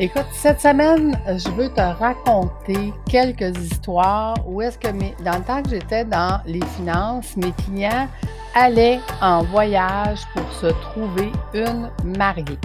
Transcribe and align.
Écoute, 0.00 0.26
cette 0.30 0.60
semaine, 0.60 1.18
je 1.26 1.50
veux 1.50 1.68
te 1.70 1.80
raconter 1.80 2.94
quelques 3.10 3.58
histoires 3.58 4.36
où 4.46 4.62
est-ce 4.62 4.78
que 4.78 4.86
dans 5.24 5.38
le 5.38 5.42
temps 5.42 5.60
que 5.60 5.70
j'étais 5.70 6.04
dans 6.04 6.40
les 6.46 6.64
finances, 6.76 7.36
mes 7.36 7.50
clients 7.50 8.06
allaient 8.54 9.00
en 9.20 9.42
voyage 9.42 10.20
pour 10.32 10.52
se 10.52 10.66
trouver 10.66 11.32
une 11.52 11.90
mariée. 12.16 12.60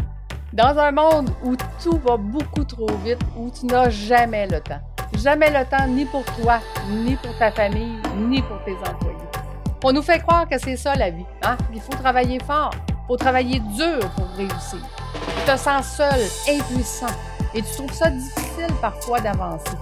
Dans 0.54 0.78
un 0.78 0.92
monde 0.92 1.32
où 1.44 1.56
tout 1.82 2.00
va 2.06 2.18
beaucoup 2.18 2.66
trop 2.66 2.94
vite, 3.04 3.18
où 3.36 3.50
tu 3.50 3.66
n'as 3.66 3.90
jamais 3.90 4.46
le 4.46 4.60
temps. 4.60 4.82
Jamais 5.18 5.50
le 5.50 5.66
temps 5.66 5.88
ni 5.88 6.06
pour 6.06 6.24
toi, 6.40 6.60
ni 6.88 7.16
pour 7.16 7.36
ta 7.40 7.52
famille, 7.52 7.98
ni 8.16 8.44
pour 8.44 8.64
tes 8.64 8.76
employés. 8.88 9.18
On 9.84 9.92
nous 9.92 10.04
fait 10.04 10.20
croire 10.20 10.48
que 10.48 10.60
c'est 10.60 10.78
ça 10.78 10.94
la 10.94 11.10
vie. 11.10 11.26
Hein? 11.42 11.58
Il 11.74 11.82
faut 11.82 11.94
travailler 11.94 12.38
fort, 12.46 12.76
il 12.90 13.08
faut 13.08 13.18
travailler 13.18 13.60
dur 13.60 14.08
pour 14.16 14.28
réussir. 14.38 14.80
Tu 15.14 15.52
te 15.52 15.58
sens 15.58 15.98
seul, 15.98 16.22
impuissant, 16.48 17.14
et 17.54 17.62
tu 17.62 17.72
trouves 17.76 17.94
ça 17.94 18.10
difficile 18.10 18.74
parfois 18.82 19.20
d'avancer. 19.20 19.78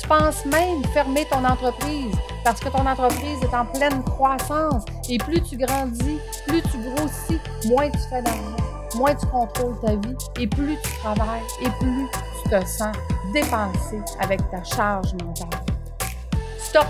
Tu 0.00 0.06
penses 0.06 0.44
même 0.46 0.84
fermer 0.92 1.24
ton 1.26 1.44
entreprise 1.44 2.14
parce 2.44 2.60
que 2.60 2.68
ton 2.68 2.86
entreprise 2.86 3.38
est 3.42 3.54
en 3.54 3.66
pleine 3.66 4.02
croissance 4.04 4.84
et 5.08 5.18
plus 5.18 5.40
tu 5.42 5.56
grandis, 5.56 6.18
plus 6.46 6.62
tu 6.62 6.78
grossis, 6.78 7.40
moins 7.66 7.90
tu 7.90 7.98
fais 8.08 8.22
d'argent, 8.22 8.56
moins 8.96 9.14
tu 9.14 9.26
contrôles 9.26 9.78
ta 9.80 9.96
vie 9.96 10.16
et 10.38 10.46
plus 10.46 10.76
tu 10.82 10.90
travailles 10.98 11.42
et 11.62 11.70
plus 11.80 12.06
tu 12.42 12.50
te 12.50 12.66
sens 12.66 12.96
dépassé 13.32 14.00
avec 14.20 14.40
ta 14.50 14.62
charge 14.64 15.12
mentale. 15.14 15.60
Stop! 16.58 16.86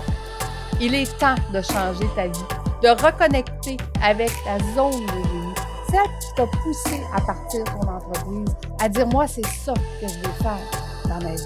Il 0.79 0.95
est 0.95 1.17
temps 1.19 1.35
de 1.53 1.61
changer 1.61 2.07
ta 2.15 2.27
vie, 2.27 2.45
de 2.81 2.89
reconnecter 2.89 3.77
avec 4.03 4.31
ta 4.43 4.57
zone 4.73 5.05
de 5.05 5.11
génie 5.11 5.50
celle 5.91 6.19
qui 6.19 6.33
t'a 6.35 6.47
poussé 6.47 7.01
à 7.13 7.21
partir 7.21 7.63
de 7.63 7.69
ton 7.69 7.87
entreprise, 7.87 8.55
à 8.79 8.89
dire 8.89 9.07
moi, 9.07 9.27
c'est 9.27 9.45
ça 9.45 9.73
que 9.73 10.07
je 10.07 10.15
veux 10.15 10.33
faire 10.41 10.57
dans 11.05 11.21
ma 11.21 11.35
vie. 11.35 11.43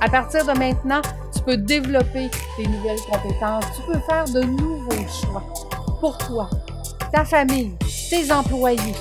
À 0.00 0.08
partir 0.08 0.44
de 0.44 0.52
maintenant, 0.58 1.00
tu 1.34 1.42
peux 1.42 1.56
développer 1.56 2.30
tes 2.56 2.66
nouvelles 2.66 3.00
compétences, 3.10 3.64
tu 3.74 3.82
peux 3.90 4.00
faire 4.00 4.24
de 4.26 4.42
nouveaux 4.42 5.08
choix 5.08 5.42
pour 6.00 6.18
toi, 6.18 6.50
ta 7.12 7.24
famille, 7.24 7.74
tes 8.10 8.30
employés. 8.30 8.94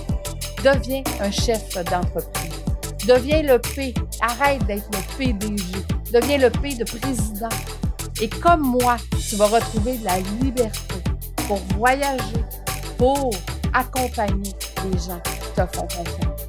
Deviens 0.64 1.04
un 1.20 1.30
chef 1.30 1.74
d'entreprise. 1.84 2.52
Deviens 3.06 3.42
le 3.42 3.60
P. 3.60 3.94
Arrête 4.22 4.66
d'être 4.66 4.88
le 4.94 5.18
PDG. 5.18 5.64
Deviens 6.14 6.38
le 6.38 6.50
P 6.50 6.76
de 6.76 6.86
président. 6.86 7.50
Et 8.22 8.30
comme 8.30 8.62
moi, 8.62 8.96
tu 9.28 9.36
vas 9.36 9.48
retrouver 9.48 9.98
de 9.98 10.06
la 10.06 10.20
liberté 10.42 10.96
pour 11.48 11.58
voyager, 11.78 12.46
pour 12.98 13.32
accompagner 13.74 14.54
les 14.86 15.00
gens 15.00 15.20
qui 15.20 15.40
te 15.56 15.66
font 15.76 15.88
confiance. 15.88 16.48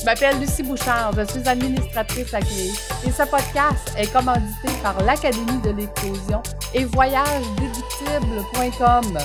Je 0.00 0.04
m'appelle 0.06 0.40
Lucie 0.40 0.62
Bouchard, 0.62 1.12
je 1.14 1.24
suis 1.30 1.46
administratrice 1.46 2.32
à 2.32 2.38
et 2.38 2.72
ce 3.10 3.22
podcast 3.30 3.92
est 3.98 4.10
commandité 4.10 4.68
par 4.82 4.98
l'Académie 5.02 5.60
de 5.62 5.68
l'éclosion 5.70 6.42
et 6.72 6.84
voyagedéductible.com. 6.84 9.18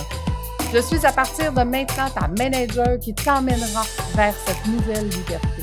Je 0.74 0.80
suis 0.80 1.06
à 1.06 1.12
partir 1.12 1.52
de 1.52 1.62
maintenant 1.62 2.10
ta 2.10 2.28
manager 2.28 2.98
qui 3.00 3.14
t'emmènera 3.14 3.84
vers 4.14 4.34
cette 4.44 4.66
nouvelle 4.66 5.08
liberté. 5.08 5.62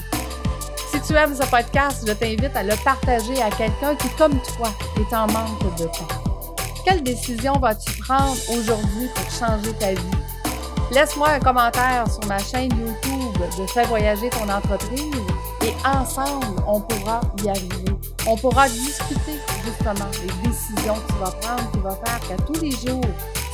Si 0.92 1.00
tu 1.02 1.14
aimes 1.14 1.36
ce 1.36 1.46
podcast, 1.48 2.04
je 2.08 2.14
t'invite 2.14 2.56
à 2.56 2.64
le 2.64 2.74
partager 2.84 3.40
à 3.42 3.52
quelqu'un 3.52 3.96
qui, 3.96 4.10
comme 4.18 4.40
toi, 4.58 4.74
est 4.98 5.14
en 5.14 5.28
manque 5.28 5.76
de 5.78 5.86
temps. 5.86 6.08
Quelle 6.86 7.04
décision 7.04 7.54
vas-tu 7.60 7.92
prendre 8.02 8.36
aujourd'hui 8.50 9.08
pour 9.14 9.30
changer 9.32 9.74
ta 9.74 9.94
vie? 9.94 10.23
Laisse-moi 10.94 11.28
un 11.28 11.40
commentaire 11.40 12.06
sur 12.08 12.24
ma 12.28 12.38
chaîne 12.38 12.70
YouTube 12.70 13.42
de 13.58 13.66
Fais 13.66 13.84
voyager 13.86 14.30
ton 14.30 14.48
entreprise 14.48 15.16
et 15.64 15.74
ensemble, 15.88 16.46
on 16.68 16.82
pourra 16.82 17.20
y 17.44 17.50
arriver. 17.50 17.98
On 18.28 18.38
pourra 18.38 18.70
discuter 18.70 19.40
justement 19.66 20.10
des 20.12 20.48
décisions 20.48 20.94
que 20.94 21.14
tu 21.14 21.20
vas 21.20 21.32
prendre 21.32 21.72
qui 21.72 21.80
vont 21.80 21.98
faire 22.06 22.20
qu'à 22.28 22.36
tous 22.44 22.62
les 22.62 22.72
jours, 22.72 23.02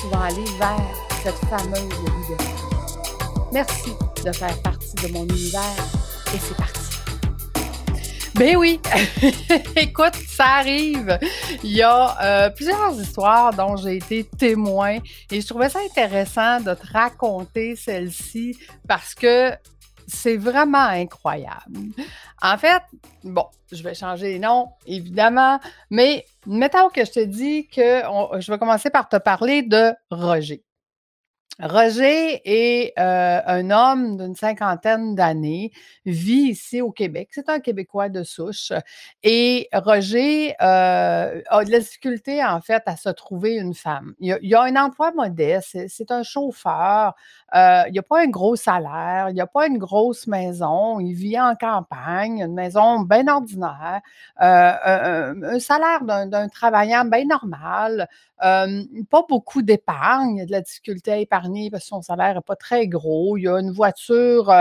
tu 0.01 0.07
vas 0.11 0.25
aller 0.25 0.43
vers 0.59 0.81
cette 1.23 1.37
fameuse 1.49 1.81
liberté. 1.83 2.45
Merci 3.53 3.93
de 4.25 4.33
faire 4.33 4.61
partie 4.61 4.95
de 4.95 5.13
mon 5.13 5.23
univers 5.23 5.61
et 6.33 6.37
c'est 6.39 6.57
parti. 6.57 6.78
Ben 8.39 8.55
oui, 8.55 8.79
écoute, 9.75 10.15
ça 10.15 10.45
arrive. 10.45 11.19
Il 11.61 11.71
y 11.71 11.81
a 11.81 12.21
euh, 12.21 12.49
plusieurs 12.49 12.97
histoires 12.97 13.53
dont 13.53 13.75
j'ai 13.75 13.97
été 13.97 14.23
témoin 14.23 14.99
et 15.29 15.41
je 15.41 15.45
trouvais 15.45 15.67
ça 15.67 15.79
intéressant 15.79 16.61
de 16.61 16.73
te 16.73 16.87
raconter 16.89 17.75
celle-ci 17.75 18.57
parce 18.87 19.13
que 19.13 19.51
c'est 20.07 20.37
vraiment 20.37 20.77
incroyable. 20.77 21.91
En 22.41 22.57
fait, 22.57 22.81
bon, 23.25 23.45
je 23.73 23.83
vais 23.83 23.93
changer 23.93 24.31
les 24.31 24.39
noms, 24.39 24.69
évidemment, 24.87 25.59
mais 25.89 26.25
mettons 26.47 26.87
que 26.87 27.03
je 27.03 27.11
te 27.11 27.25
dis 27.25 27.67
que 27.67 28.03
je 28.39 28.49
vais 28.49 28.57
commencer 28.57 28.89
par 28.89 29.09
te 29.09 29.17
parler 29.17 29.63
de 29.63 29.91
Roger. 30.09 30.63
Roger 31.61 32.41
est 32.45 32.93
euh, 32.97 33.41
un 33.45 33.69
homme 33.69 34.17
d'une 34.17 34.35
cinquantaine 34.35 35.13
d'années, 35.13 35.71
vit 36.05 36.51
ici 36.51 36.81
au 36.81 36.91
Québec. 36.91 37.29
C'est 37.31 37.49
un 37.49 37.59
Québécois 37.59 38.07
de 38.07 38.23
souche. 38.23 38.71
Et 39.23 39.67
Roger 39.73 40.55
euh, 40.61 41.41
a 41.49 41.65
de 41.65 41.71
la 41.71 41.79
difficulté, 41.79 42.43
en 42.43 42.61
fait, 42.61 42.83
à 42.85 42.95
se 42.95 43.09
trouver 43.09 43.55
une 43.55 43.73
femme. 43.73 44.13
Il 44.19 44.55
a, 44.55 44.61
un 44.61 44.75
emploi 44.77 45.11
modeste, 45.11 45.77
c'est 45.89 46.11
un 46.11 46.23
chauffeur. 46.23 47.15
Euh, 47.55 47.83
il 47.87 47.93
n'a 47.93 48.03
pas 48.03 48.21
un 48.21 48.27
gros 48.27 48.55
salaire, 48.55 49.29
il 49.29 49.35
n'a 49.35 49.47
pas 49.47 49.67
une 49.67 49.79
grosse 49.79 50.27
maison, 50.27 50.99
il 50.99 51.13
vit 51.13 51.39
en 51.39 51.55
campagne, 51.55 52.39
une 52.41 52.53
maison 52.53 53.01
bien 53.01 53.27
ordinaire, 53.27 54.01
un, 54.37 55.59
salaire 55.59 56.03
d'un 56.03 56.47
travaillant 56.47 57.05
bien 57.05 57.25
normal, 57.25 58.07
pas 58.39 59.23
beaucoup 59.27 59.61
d'épargne, 59.61 60.37
il 60.37 60.41
a 60.41 60.45
de 60.45 60.51
la 60.51 60.61
difficulté 60.61 61.11
à 61.11 61.17
épargner 61.17 61.69
parce 61.69 61.83
que 61.83 61.89
son 61.89 62.01
salaire 62.01 62.35
n'est 62.35 62.41
pas 62.41 62.55
très 62.55 62.87
gros. 62.87 63.37
Il 63.37 63.43
y 63.43 63.47
a 63.47 63.59
une 63.59 63.71
voiture 63.71 64.53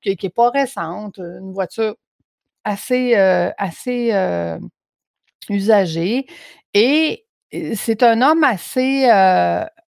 qui 0.00 0.16
n'est 0.22 0.30
pas 0.30 0.50
récente, 0.50 1.18
une 1.18 1.52
voiture 1.52 1.94
assez, 2.64 3.14
assez 3.14 4.58
usagée. 5.48 6.26
Et 6.74 7.26
c'est 7.74 8.02
un 8.02 8.22
homme 8.22 8.44
assez 8.44 9.08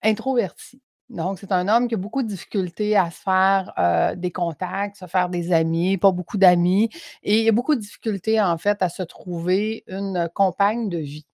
introverti. 0.03 0.81
Donc, 1.09 1.39
c'est 1.39 1.53
un 1.53 1.69
homme 1.69 1.87
qui 1.87 1.95
a 1.95 1.97
beaucoup 1.97 2.21
de 2.21 2.27
difficultés 2.27 2.97
à 2.97 3.09
se 3.11 3.21
faire 3.21 4.13
des 4.17 4.31
contacts, 4.31 4.97
se 4.97 5.05
faire 5.07 5.29
des 5.29 5.53
amis, 5.53 5.97
pas 5.97 6.11
beaucoup 6.11 6.37
d'amis, 6.37 6.89
et 7.23 7.43
il 7.43 7.47
a 7.47 7.53
beaucoup 7.53 7.75
de 7.75 7.79
difficultés, 7.79 8.41
en 8.41 8.57
fait, 8.57 8.81
à 8.81 8.89
se 8.89 9.03
trouver 9.03 9.85
une 9.87 10.29
compagne 10.33 10.89
de 10.89 10.97
vie. 10.97 11.25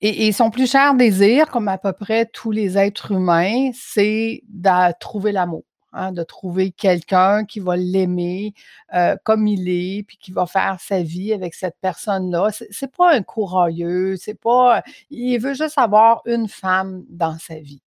Et, 0.00 0.32
son 0.32 0.50
plus 0.50 0.70
cher 0.70 0.94
désir, 0.94 1.48
comme 1.48 1.68
à 1.68 1.78
peu 1.78 1.92
près 1.94 2.26
tous 2.26 2.50
les 2.50 2.76
êtres 2.76 3.12
humains, 3.12 3.70
c'est 3.72 4.42
de 4.48 4.92
trouver 4.98 5.32
l'amour. 5.32 5.64
Hein, 5.96 6.10
de 6.10 6.24
trouver 6.24 6.72
quelqu'un 6.72 7.44
qui 7.44 7.60
va 7.60 7.76
l'aimer 7.76 8.52
euh, 8.94 9.16
comme 9.22 9.46
il 9.46 9.68
est, 9.68 10.02
puis 10.02 10.18
qui 10.18 10.32
va 10.32 10.44
faire 10.44 10.78
sa 10.80 11.00
vie 11.02 11.32
avec 11.32 11.54
cette 11.54 11.76
personne-là. 11.80 12.48
C'est 12.70 12.92
pas 12.92 13.14
un 13.14 13.22
courageux, 13.22 14.16
c'est 14.16 14.34
pas. 14.34 14.82
Il 15.10 15.38
veut 15.38 15.54
juste 15.54 15.78
avoir 15.78 16.20
une 16.26 16.48
femme 16.48 17.04
dans 17.08 17.38
sa 17.38 17.60
vie. 17.60 17.80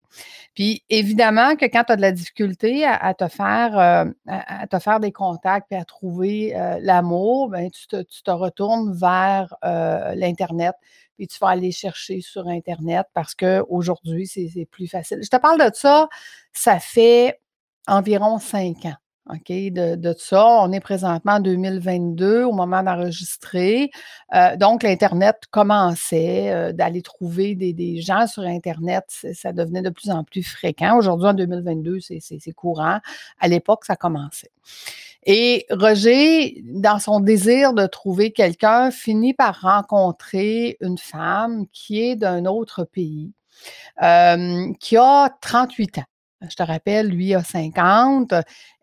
Puis 0.54 0.84
évidemment 0.88 1.56
que 1.56 1.66
quand 1.66 1.84
tu 1.86 1.94
as 1.94 1.96
de 1.96 2.02
la 2.02 2.12
difficulté 2.12 2.86
à, 2.86 3.14
te 3.16 3.28
faire 3.28 3.78
euh, 3.78 4.06
à, 4.28 4.68
te 4.68 4.78
faire 4.78 5.00
des 5.00 5.12
contacts 5.12 5.72
et 5.72 5.76
à 5.76 5.84
trouver 5.84 6.56
euh, 6.56 6.78
l'amour, 6.82 7.50
ben 7.50 7.72
tu 7.72 7.88
tu 7.88 8.24
te, 8.24 8.32
retournes 8.32 8.94
vers 8.94 9.56
l'Internet 10.16 10.76
puis 11.18 11.28
tu 11.28 11.38
vas 11.40 11.50
aller 11.50 11.72
chercher 11.72 12.22
sur 12.22 12.48
Internet 12.48 13.08
parce 13.14 13.36
qu'aujourd'hui, 13.36 14.28
c'est 14.28 14.68
plus 14.70 14.88
facile. 14.88 15.20
Je 15.24 15.30
te 15.30 15.38
parle 15.38 15.60
de 15.60 15.74
ça, 15.74 16.08
ça 16.54 16.80
fait 16.80 17.40
environ 17.88 18.40
cinq 18.40 18.86
ans. 18.86 18.96
OK, 19.28 19.50
de, 19.50 19.96
de 19.96 20.14
ça. 20.16 20.46
On 20.46 20.72
est 20.72 20.80
présentement 20.80 21.34
en 21.34 21.40
2022 21.40 22.44
au 22.44 22.52
moment 22.52 22.84
d'enregistrer. 22.84 23.90
Euh, 24.36 24.56
donc, 24.56 24.84
l'Internet 24.84 25.38
commençait 25.50 26.52
euh, 26.54 26.74
d'aller 26.74 27.02
trouver 27.02 27.56
des, 27.56 27.74
des, 27.74 28.02
gens 28.02 28.28
sur 28.28 28.44
Internet. 28.44 29.06
Ça 29.34 29.52
devenait 29.52 29.82
de 29.82 29.90
plus 29.90 30.12
en 30.12 30.24
plus 30.24 30.44
fréquent. 30.44 30.96
Aujourd'hui, 30.96 31.28
en 31.28 31.34
2022, 31.34 32.02
c'est 32.02 32.54
courant. 32.54 33.00
À 33.40 33.48
l'époque, 33.48 33.86
ça 33.86 33.96
commençait. 33.96 34.52
Et 35.26 35.66
Roger, 35.72 36.62
dans 36.66 37.00
son 37.00 37.20
désir 37.20 37.74
de 37.74 37.88
trouver 37.88 38.32
quelqu'un, 38.32 38.92
finit 38.92 39.34
par 39.34 39.62
rencontrer 39.62 40.78
une 40.82 41.00
femme 41.00 41.66
qui 41.72 42.02
est 42.02 42.16
d'un 42.16 42.46
autre 42.46 42.84
pays, 42.84 43.34
euh, 44.04 44.72
qui 44.80 44.98
a 44.98 45.30
38 45.42 46.00
ans. 46.00 46.04
Je 46.48 46.56
te 46.56 46.62
rappelle, 46.62 47.08
lui 47.08 47.34
a 47.34 47.44
50, 47.44 48.34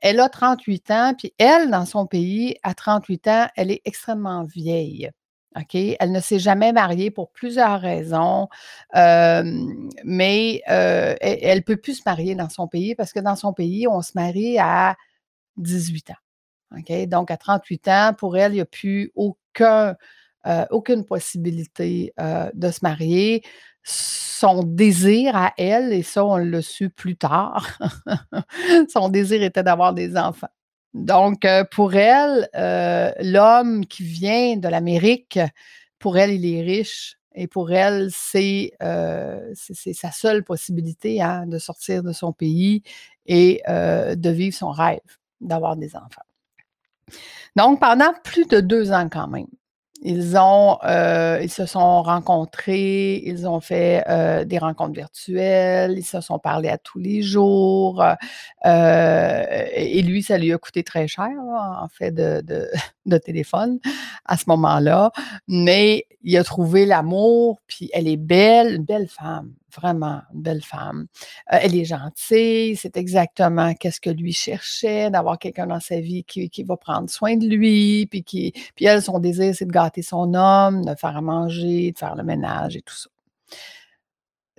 elle 0.00 0.18
a 0.18 0.28
38 0.28 0.90
ans, 0.90 1.14
puis 1.16 1.32
elle, 1.38 1.70
dans 1.70 1.86
son 1.86 2.06
pays, 2.06 2.56
à 2.64 2.74
38 2.74 3.28
ans, 3.28 3.46
elle 3.56 3.70
est 3.70 3.82
extrêmement 3.84 4.42
vieille. 4.44 5.10
Elle 6.00 6.12
ne 6.12 6.20
s'est 6.20 6.38
jamais 6.38 6.72
mariée 6.72 7.10
pour 7.10 7.30
plusieurs 7.30 7.80
raisons, 7.80 8.48
mais 8.94 10.62
euh, 10.70 11.14
elle 11.20 11.58
ne 11.58 11.62
peut 11.62 11.76
plus 11.76 11.96
se 11.96 12.02
marier 12.06 12.34
dans 12.34 12.48
son 12.48 12.66
pays 12.68 12.94
parce 12.94 13.12
que 13.12 13.20
dans 13.20 13.36
son 13.36 13.52
pays, 13.52 13.86
on 13.86 14.02
se 14.02 14.12
marie 14.14 14.58
à 14.58 14.96
18 15.58 16.10
ans. 16.10 16.21
Donc, 17.06 17.30
à 17.30 17.36
38 17.36 17.88
ans, 17.88 18.14
pour 18.16 18.36
elle, 18.36 18.52
il 18.52 18.56
n'y 18.56 18.60
a 18.60 18.66
plus 18.66 19.12
euh, 20.46 20.66
aucune 20.70 21.04
possibilité 21.04 22.12
euh, 22.20 22.50
de 22.54 22.70
se 22.70 22.80
marier. 22.82 23.42
Son 23.84 24.62
désir 24.64 25.36
à 25.36 25.52
elle, 25.56 25.92
et 25.92 26.02
ça, 26.02 26.24
on 26.24 26.36
l'a 26.36 26.62
su 26.62 26.90
plus 26.90 27.16
tard, 27.16 27.78
son 28.92 29.08
désir 29.08 29.42
était 29.42 29.62
d'avoir 29.62 29.92
des 29.92 30.16
enfants. 30.16 30.48
Donc, 30.94 31.44
euh, 31.44 31.64
pour 31.70 31.94
elle, 31.94 32.48
l'homme 33.20 33.86
qui 33.86 34.04
vient 34.04 34.56
de 34.56 34.68
l'Amérique, 34.68 35.38
pour 35.98 36.18
elle, 36.18 36.32
il 36.32 36.46
est 36.46 36.62
riche. 36.62 37.16
Et 37.34 37.46
pour 37.46 37.72
elle, 37.72 38.10
c'est 38.12 38.72
sa 38.78 40.10
seule 40.10 40.44
possibilité 40.44 41.22
hein, 41.22 41.46
de 41.46 41.58
sortir 41.58 42.02
de 42.02 42.12
son 42.12 42.32
pays 42.32 42.82
et 43.24 43.62
de 43.66 44.30
vivre 44.30 44.54
son 44.54 44.70
rêve 44.70 45.00
d'avoir 45.40 45.76
des 45.76 45.96
enfants. 45.96 46.22
Donc, 47.56 47.80
pendant 47.80 48.12
plus 48.24 48.46
de 48.46 48.60
deux 48.60 48.92
ans 48.92 49.08
quand 49.10 49.28
même, 49.28 49.46
ils 50.04 50.36
ont, 50.36 50.78
euh, 50.84 51.38
ils 51.42 51.50
se 51.50 51.64
sont 51.64 52.02
rencontrés, 52.02 53.22
ils 53.24 53.46
ont 53.46 53.60
fait 53.60 54.02
euh, 54.08 54.44
des 54.44 54.58
rencontres 54.58 54.94
virtuelles, 54.94 55.94
ils 55.96 56.04
se 56.04 56.20
sont 56.20 56.40
parlé 56.40 56.68
à 56.68 56.76
tous 56.76 56.98
les 56.98 57.22
jours. 57.22 58.04
Euh, 58.66 59.64
et 59.74 60.02
lui, 60.02 60.24
ça 60.24 60.38
lui 60.38 60.52
a 60.52 60.58
coûté 60.58 60.82
très 60.82 61.06
cher, 61.06 61.30
en 61.30 61.86
fait, 61.88 62.10
de, 62.10 62.40
de, 62.40 62.68
de, 63.06 63.18
téléphone 63.18 63.78
à 64.24 64.36
ce 64.36 64.44
moment-là. 64.48 65.12
Mais 65.48 66.06
il 66.22 66.36
a 66.36 66.44
trouvé 66.44 66.86
l'amour, 66.86 67.60
puis 67.66 67.90
elle 67.92 68.08
est 68.08 68.16
belle, 68.16 68.76
une 68.76 68.84
belle 68.84 69.08
femme 69.08 69.52
vraiment 69.74 70.22
une 70.32 70.42
belle 70.42 70.62
femme. 70.62 71.06
Euh, 71.52 71.58
elle 71.60 71.74
est 71.76 71.84
gentille, 71.84 72.76
c'est 72.76 72.96
exactement 72.96 73.74
qu'est-ce 73.74 74.00
que 74.00 74.10
lui 74.10 74.32
cherchait, 74.32 75.10
d'avoir 75.10 75.38
quelqu'un 75.38 75.66
dans 75.66 75.80
sa 75.80 76.00
vie 76.00 76.24
qui, 76.24 76.62
va 76.64 76.76
prendre 76.76 77.10
soin 77.10 77.36
de 77.36 77.46
lui, 77.46 78.06
puis 78.06 78.22
qui, 78.22 78.52
puis 78.76 78.84
elle, 78.84 79.02
son 79.02 79.18
désir, 79.18 79.54
c'est 79.54 79.64
de 79.64 79.72
gâter 79.72 80.02
son 80.02 80.34
homme, 80.34 80.84
de 80.84 80.94
faire 80.94 81.16
à 81.16 81.20
manger, 81.20 81.92
de 81.92 81.98
faire 81.98 82.14
le 82.14 82.22
ménage 82.22 82.76
et 82.76 82.82
tout 82.82 82.94
ça. 82.94 83.08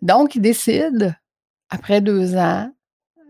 Donc, 0.02 0.36
il 0.36 0.42
décide, 0.42 1.16
après 1.70 2.02
deux 2.02 2.36
ans, 2.36 2.73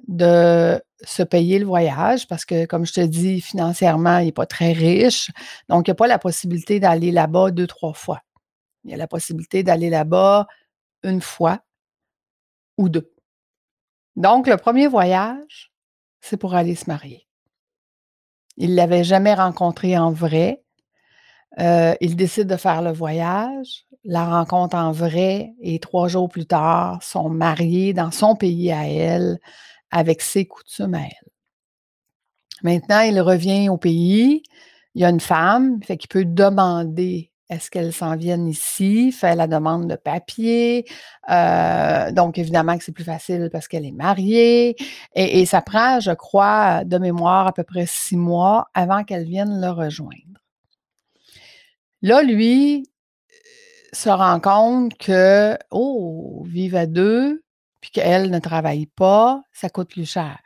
de 0.07 0.81
se 1.05 1.23
payer 1.23 1.59
le 1.59 1.65
voyage 1.65 2.27
parce 2.27 2.45
que, 2.45 2.65
comme 2.65 2.85
je 2.85 2.93
te 2.93 3.01
dis, 3.01 3.41
financièrement, 3.41 4.19
il 4.19 4.25
n'est 4.25 4.31
pas 4.31 4.45
très 4.45 4.71
riche. 4.71 5.31
Donc, 5.69 5.87
il 5.87 5.91
n'y 5.91 5.93
a 5.93 5.95
pas 5.95 6.07
la 6.07 6.19
possibilité 6.19 6.79
d'aller 6.79 7.11
là-bas 7.11 7.51
deux, 7.51 7.67
trois 7.67 7.93
fois. 7.93 8.21
Il 8.83 8.91
y 8.91 8.93
a 8.93 8.97
la 8.97 9.07
possibilité 9.07 9.63
d'aller 9.63 9.89
là-bas 9.89 10.47
une 11.03 11.21
fois 11.21 11.59
ou 12.77 12.89
deux. 12.89 13.11
Donc, 14.15 14.47
le 14.47 14.57
premier 14.57 14.87
voyage, 14.87 15.71
c'est 16.21 16.37
pour 16.37 16.53
aller 16.53 16.75
se 16.75 16.85
marier. 16.87 17.27
Il 18.57 18.71
ne 18.71 18.75
l'avait 18.75 19.03
jamais 19.03 19.33
rencontré 19.33 19.97
en 19.97 20.11
vrai. 20.11 20.63
Euh, 21.59 21.95
il 22.01 22.15
décide 22.15 22.47
de 22.47 22.55
faire 22.55 22.81
le 22.81 22.91
voyage, 22.91 23.85
la 24.03 24.25
rencontre 24.25 24.75
en 24.75 24.91
vrai, 24.91 25.53
et 25.61 25.79
trois 25.79 26.07
jours 26.07 26.29
plus 26.29 26.45
tard, 26.45 27.01
sont 27.03 27.29
mariés 27.29 27.93
dans 27.93 28.11
son 28.11 28.35
pays 28.35 28.71
à 28.71 28.87
elle, 28.87 29.39
avec 29.93 30.21
ses 30.21 30.45
coutumes 30.45 30.95
à 30.95 31.01
elle. 31.01 31.29
Maintenant, 32.63 33.01
il 33.01 33.21
revient 33.21 33.69
au 33.69 33.77
pays. 33.77 34.43
Il 34.95 35.01
y 35.01 35.05
a 35.05 35.09
une 35.09 35.19
femme, 35.19 35.81
fait 35.83 35.97
qu'il 35.97 36.09
peut 36.09 36.25
demander 36.25 37.31
est-ce 37.49 37.69
qu'elle 37.69 37.93
s'en 37.93 38.15
vienne 38.15 38.47
ici, 38.47 39.11
fait 39.11 39.35
la 39.35 39.47
demande 39.47 39.87
de 39.87 39.95
papier. 39.95 40.85
Euh, 41.29 42.11
donc, 42.11 42.39
évidemment 42.39 42.77
que 42.77 42.83
c'est 42.83 42.91
plus 42.91 43.03
facile 43.03 43.49
parce 43.51 43.67
qu'elle 43.67 43.85
est 43.85 43.91
mariée. 43.91 44.75
Et, 45.13 45.45
ça 45.45 45.61
prend, 45.61 45.99
je 45.99 46.11
crois, 46.11 46.83
de 46.83 46.97
mémoire 46.97 47.45
à 47.45 47.53
peu 47.53 47.63
près 47.63 47.85
six 47.85 48.17
mois 48.17 48.69
avant 48.73 49.03
qu'elle 49.03 49.25
vienne 49.25 49.61
le 49.61 49.69
rejoindre. 49.69 50.41
Là, 52.01 52.23
lui 52.23 52.89
se 53.91 54.09
rend 54.09 54.39
compte 54.39 54.97
que, 54.97 55.55
oh, 55.69 56.43
vivre 56.47 56.77
à 56.77 56.87
deux, 56.87 57.43
puis 57.83 57.91
qu'elle 57.91 58.31
ne 58.31 58.39
travaille 58.39 58.85
pas, 58.85 59.41
ça 59.51 59.69
coûte 59.69 59.89
plus 59.89 60.09
cher. 60.09 60.39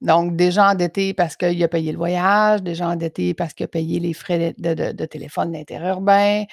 Donc, 0.00 0.36
déjà 0.36 0.70
endetté 0.70 1.12
parce 1.12 1.36
qu'il 1.36 1.62
a 1.62 1.68
payé 1.68 1.92
le 1.92 1.98
voyage, 1.98 2.62
déjà 2.62 2.88
endetté 2.88 3.34
parce 3.34 3.52
qu'il 3.52 3.64
a 3.64 3.68
payé 3.68 4.00
les 4.00 4.14
frais 4.14 4.54
de, 4.56 5.04
téléphone 5.04 5.52
d'interurbain. 5.52 6.44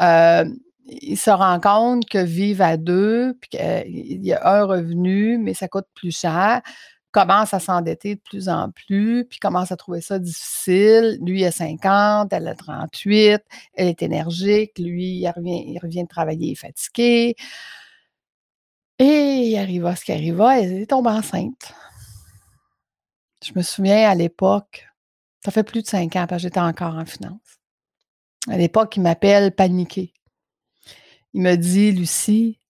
Euh, 0.00 0.44
il 0.86 1.16
se 1.16 1.30
rend 1.30 1.58
compte 1.58 2.08
que 2.08 2.18
vivre 2.18 2.62
à 2.62 2.76
deux, 2.76 3.36
puis 3.40 3.50
qu'il 3.50 4.24
y 4.24 4.32
a 4.32 4.48
un 4.48 4.62
revenu, 4.62 5.38
mais 5.38 5.54
ça 5.54 5.66
coûte 5.66 5.88
plus 5.92 6.16
cher, 6.16 6.62
commence 7.10 7.52
à 7.52 7.58
s'endetter 7.58 8.14
de 8.14 8.20
plus 8.20 8.48
en 8.48 8.70
plus, 8.70 9.24
puis 9.24 9.40
commence 9.40 9.72
à 9.72 9.76
trouver 9.76 10.02
ça 10.02 10.20
difficile. 10.20 11.18
Lui, 11.20 11.44
a 11.44 11.50
50, 11.50 12.32
elle 12.32 12.46
a 12.46 12.54
38, 12.54 13.42
elle 13.74 13.88
est 13.88 14.02
énergique, 14.04 14.78
lui, 14.78 15.16
il 15.16 15.28
revient, 15.28 15.64
il 15.66 15.80
revient 15.80 16.04
de 16.04 16.08
travailler, 16.08 16.46
il 16.46 16.52
est 16.52 16.54
fatigué. 16.54 17.34
Et 19.02 19.48
il 19.48 19.58
arriva 19.58 19.96
ce 19.96 20.04
qui 20.04 20.12
arriva, 20.12 20.60
elle 20.60 20.86
tombe 20.86 21.08
enceinte. 21.08 21.74
Je 23.44 23.50
me 23.56 23.62
souviens 23.62 24.08
à 24.08 24.14
l'époque, 24.14 24.86
ça 25.44 25.50
fait 25.50 25.64
plus 25.64 25.82
de 25.82 25.88
cinq 25.88 26.14
ans, 26.14 26.28
parce 26.28 26.40
que 26.40 26.46
j'étais 26.46 26.60
encore 26.60 26.94
en 26.94 27.04
finance. 27.04 27.58
À 28.48 28.56
l'époque, 28.56 28.96
il 28.96 29.02
m'appelle 29.02 29.50
paniqué. 29.56 30.12
Il 31.32 31.42
me 31.42 31.56
dit, 31.56 31.90
Lucie 31.90 32.60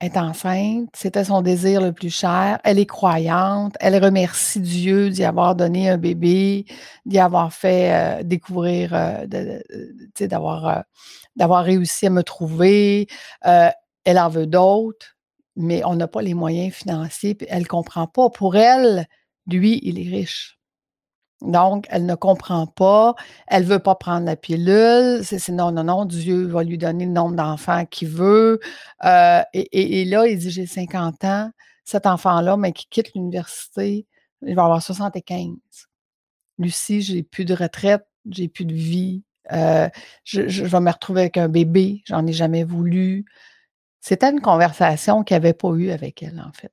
est 0.00 0.16
enceinte, 0.16 0.88
c'était 0.96 1.24
son 1.24 1.42
désir 1.42 1.82
le 1.82 1.92
plus 1.92 2.08
cher, 2.08 2.58
elle 2.64 2.78
est 2.78 2.86
croyante, 2.86 3.76
elle 3.78 4.02
remercie 4.02 4.60
Dieu 4.60 5.10
d'y 5.10 5.24
avoir 5.24 5.54
donné 5.56 5.90
un 5.90 5.98
bébé, 5.98 6.64
d'y 7.04 7.18
avoir 7.18 7.52
fait 7.52 7.92
euh, 7.92 8.22
découvrir, 8.22 8.94
euh, 8.94 9.26
euh, 9.34 10.82
d'avoir 11.36 11.64
réussi 11.64 12.06
à 12.06 12.10
me 12.10 12.22
trouver. 12.22 13.08
elle 13.42 14.18
en 14.18 14.30
veut 14.30 14.46
d'autres, 14.46 15.18
mais 15.56 15.84
on 15.84 15.96
n'a 15.96 16.08
pas 16.08 16.22
les 16.22 16.34
moyens 16.34 16.74
financiers, 16.74 17.34
puis 17.34 17.46
elle 17.50 17.62
ne 17.62 17.66
comprend 17.66 18.06
pas. 18.06 18.30
Pour 18.30 18.56
elle, 18.56 19.06
lui, 19.46 19.80
il 19.82 19.98
est 19.98 20.10
riche. 20.10 20.58
Donc, 21.42 21.86
elle 21.90 22.06
ne 22.06 22.14
comprend 22.14 22.66
pas, 22.66 23.14
elle 23.48 23.64
ne 23.64 23.68
veut 23.68 23.78
pas 23.80 23.96
prendre 23.96 24.24
la 24.26 24.36
pilule, 24.36 25.24
c'est 25.24 25.48
non, 25.48 25.72
non, 25.72 25.84
non, 25.84 26.04
Dieu 26.04 26.46
va 26.46 26.62
lui 26.62 26.78
donner 26.78 27.04
le 27.04 27.10
nombre 27.10 27.34
d'enfants 27.34 27.84
qu'il 27.84 28.08
veut. 28.08 28.60
Euh, 29.04 29.42
et, 29.52 30.04
là, 30.04 30.26
il 30.28 30.38
dit, 30.38 30.50
j'ai 30.50 30.66
50 30.66 31.24
ans, 31.24 31.50
cet 31.84 32.06
enfant-là, 32.06 32.56
mais 32.56 32.72
qui 32.72 32.86
quitte 32.88 33.12
l'université, 33.14 34.06
il 34.42 34.54
va 34.54 34.64
avoir 34.64 34.82
75. 34.82 35.48
Lucie, 36.58 37.02
j'ai 37.02 37.24
plus 37.24 37.44
de 37.44 37.54
retraite, 37.54 38.06
j'ai 38.30 38.46
plus 38.46 38.64
de 38.64 38.74
vie, 38.74 39.24
euh, 39.50 39.88
je, 40.22 40.46
je, 40.46 40.64
vais 40.64 40.80
me 40.80 40.90
retrouver 40.90 41.22
avec 41.22 41.36
un 41.36 41.48
bébé, 41.48 42.02
j'en 42.06 42.24
ai 42.26 42.32
jamais 42.32 42.62
voulu. 42.62 43.24
C'était 44.02 44.32
une 44.32 44.40
conversation 44.40 45.22
qu'il 45.22 45.36
n'avait 45.36 45.52
pas 45.52 45.70
eue 45.70 45.90
avec 45.92 46.24
elle, 46.24 46.40
en 46.40 46.52
fait. 46.52 46.72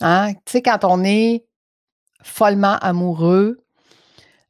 Hein? 0.00 0.32
Tu 0.46 0.52
sais, 0.52 0.62
quand 0.62 0.84
on 0.84 1.02
est 1.02 1.44
follement 2.22 2.76
amoureux, 2.76 3.58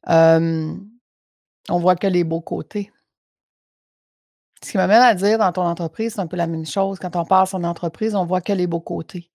on 0.07 0.77
voit 1.69 1.95
que 1.95 2.05
les 2.05 2.23
beaux 2.23 2.41
côtés. 2.41 2.91
Ce 4.63 4.71
qui 4.71 4.77
m'amène 4.77 5.01
à 5.01 5.15
dire 5.15 5.39
dans 5.39 5.51
ton 5.51 5.63
entreprise, 5.63 6.13
c'est 6.13 6.21
un 6.21 6.27
peu 6.27 6.37
la 6.37 6.45
même 6.45 6.67
chose. 6.67 6.99
Quand 6.99 7.15
on 7.15 7.25
parle 7.25 7.47
son 7.47 7.63
entreprise, 7.63 8.13
on 8.13 8.25
voit 8.25 8.41
que 8.41 8.53
les 8.53 8.67
beaux 8.67 8.79
côtés. 8.79 9.31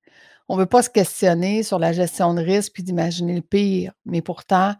On 0.48 0.54
ne 0.54 0.60
veut 0.60 0.66
pas 0.66 0.82
se 0.82 0.90
questionner 0.90 1.64
sur 1.64 1.80
la 1.80 1.92
gestion 1.92 2.32
de 2.32 2.42
risque 2.42 2.74
puis 2.74 2.84
d'imaginer 2.84 3.34
le 3.34 3.42
pire, 3.42 3.92
mais 4.04 4.22
pourtant, 4.22 4.74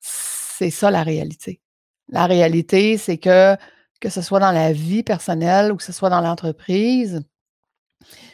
c'est 0.00 0.70
ça 0.70 0.90
la 0.90 1.04
réalité. 1.04 1.60
La 2.08 2.26
réalité, 2.26 2.98
c'est 2.98 3.18
que 3.18 3.56
que 4.00 4.08
ce 4.10 4.22
soit 4.22 4.40
dans 4.40 4.52
la 4.52 4.72
vie 4.72 5.02
personnelle 5.02 5.72
ou 5.72 5.76
que 5.76 5.82
ce 5.82 5.92
soit 5.92 6.10
dans 6.10 6.20
l'entreprise, 6.20 7.22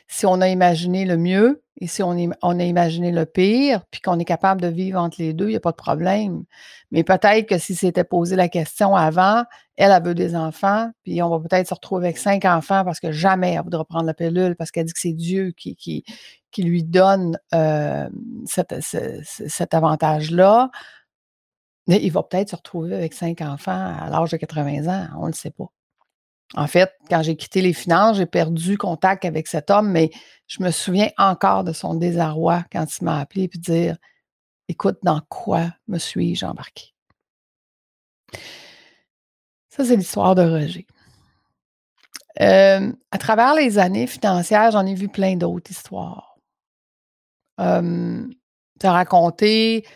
si 0.06 0.26
on 0.26 0.40
a 0.40 0.48
imaginé 0.48 1.04
le 1.04 1.16
mieux 1.16 1.62
et 1.80 1.88
si 1.88 2.02
on, 2.02 2.12
a 2.12 2.62
imaginé 2.62 3.10
le 3.10 3.26
pire, 3.26 3.82
puis 3.90 4.00
qu'on 4.00 4.18
est 4.20 4.24
capable 4.24 4.60
de 4.60 4.68
vivre 4.68 5.00
entre 5.00 5.16
les 5.18 5.32
deux, 5.32 5.46
il 5.46 5.50
n'y 5.50 5.56
a 5.56 5.60
pas 5.60 5.72
de 5.72 5.76
problème. 5.76 6.44
Mais 6.92 7.02
peut-être 7.02 7.48
que 7.48 7.58
si 7.58 7.74
c'était 7.74 8.04
posé 8.04 8.36
la 8.36 8.48
question 8.48 8.94
avant, 8.94 9.44
elle, 9.76 9.90
a 9.90 9.98
veut 9.98 10.14
des 10.14 10.36
enfants, 10.36 10.90
puis 11.02 11.20
on 11.20 11.28
va 11.28 11.40
peut-être 11.40 11.68
se 11.68 11.74
retrouver 11.74 12.06
avec 12.06 12.18
cinq 12.18 12.44
enfants 12.44 12.84
parce 12.84 13.00
que 13.00 13.10
jamais 13.10 13.54
elle 13.54 13.62
voudra 13.62 13.84
prendre 13.84 14.06
la 14.06 14.14
pilule 14.14 14.54
parce 14.54 14.70
qu'elle 14.70 14.84
dit 14.84 14.92
que 14.92 15.00
c'est 15.00 15.12
Dieu 15.12 15.52
qui, 15.56 16.04
lui 16.58 16.84
donne 16.84 17.36
euh, 17.52 18.08
cet 18.46 19.74
avantage-là. 19.74 20.70
Mais 21.86 22.00
il 22.02 22.10
va 22.10 22.22
peut-être 22.22 22.50
se 22.50 22.56
retrouver 22.56 22.94
avec 22.94 23.12
cinq 23.12 23.40
enfants 23.40 23.94
à 23.98 24.08
l'âge 24.08 24.30
de 24.30 24.36
80 24.36 24.88
ans, 24.88 25.08
on 25.18 25.22
ne 25.22 25.28
le 25.28 25.32
sait 25.34 25.50
pas. 25.50 25.66
En 26.54 26.66
fait, 26.66 26.92
quand 27.10 27.22
j'ai 27.22 27.36
quitté 27.36 27.62
les 27.62 27.72
finances, 27.72 28.16
j'ai 28.16 28.26
perdu 28.26 28.78
contact 28.78 29.24
avec 29.24 29.48
cet 29.48 29.70
homme, 29.70 29.90
mais 29.90 30.10
je 30.46 30.62
me 30.62 30.70
souviens 30.70 31.08
encore 31.18 31.64
de 31.64 31.72
son 31.72 31.94
désarroi 31.94 32.64
quand 32.70 32.86
il 32.98 33.04
m'a 33.04 33.20
appelé 33.20 33.44
et 33.52 33.58
dire 33.58 33.96
Écoute, 34.68 34.98
dans 35.02 35.20
quoi 35.28 35.72
me 35.88 35.98
suis-je 35.98 36.46
embarqué? 36.46 36.94
Ça, 39.68 39.84
c'est 39.84 39.96
l'histoire 39.96 40.34
de 40.34 40.42
Roger. 40.42 40.86
À 42.38 43.18
travers 43.18 43.54
les 43.54 43.78
années 43.78 44.06
financières, 44.06 44.70
j'en 44.70 44.86
ai 44.86 44.94
vu 44.94 45.08
plein 45.08 45.36
d'autres 45.36 45.70
histoires. 45.70 46.36
Euh, 47.60 48.26
raconté 48.82 49.86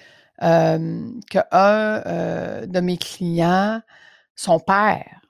euh, 0.42 1.10
qu'un 1.30 2.00
de 2.66 2.80
mes 2.80 2.96
clients 2.96 3.80
son 4.38 4.60
père. 4.60 5.20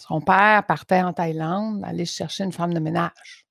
Son 0.00 0.20
père 0.20 0.66
partait 0.66 1.00
en 1.00 1.12
Thaïlande, 1.12 1.84
aller 1.84 2.04
chercher 2.04 2.42
une 2.42 2.52
femme 2.52 2.74
de 2.74 2.80
ménage. 2.80 3.46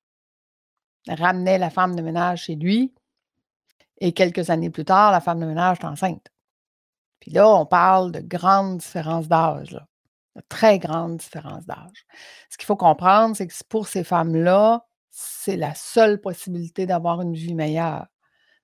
Ramenait 1.08 1.58
la 1.58 1.70
femme 1.70 1.96
de 1.96 2.01
ménage 2.01 2.44
chez 2.44 2.55
lui, 2.55 2.94
et 4.00 4.12
quelques 4.12 4.50
années 4.50 4.70
plus 4.70 4.84
tard, 4.84 5.12
la 5.12 5.22
femme 5.22 5.39
de 5.39 5.46
ménage 5.46 5.77
est 5.79 5.86
enceinte. 5.86 6.27
Puis 7.22 7.32
là, 7.32 7.48
on 7.50 7.65
parle 7.65 8.12
de 8.12 8.20
grandes 8.20 8.79
différences 8.79 9.29
d'âge, 9.29 9.79
de 10.36 10.41
très 10.50 10.77
grandes 10.77 11.17
différences 11.17 11.65
d'âge. 11.65 12.05
Ce 12.50 12.58
qu'il 12.58 12.65
faut 12.65 12.75
comprendre, 12.75 13.36
c'est 13.36 13.48
que 13.48 13.53
pour 13.70 13.88
ces 13.88 14.03
femmes-là, 14.03 14.86
c'est 15.10 15.55
la 15.55 15.74
seule 15.74 16.20
possibilité 16.20 16.86
d'avoir 16.86 17.22
une 17.22 17.34
vie 17.34 17.55
meilleure. 17.55 18.08